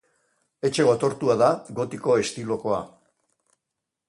Etxe 0.69 0.85
gotortua 0.87 1.35
da, 1.43 1.49
gotiko 1.81 2.19
estilokoa. 2.23 2.81